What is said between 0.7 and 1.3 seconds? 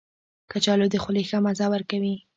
د خولې